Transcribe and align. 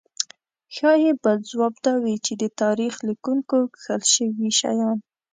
ښايي 0.75 1.11
بل 1.23 1.37
ځواب 1.49 1.73
دا 1.85 1.93
وي 2.03 2.15
چې 2.25 2.33
د 2.41 2.43
تاریخ 2.61 2.93
لیکونکو 3.07 3.57
کښل 3.73 4.01
شوي 4.13 4.49
شیان. 4.59 4.97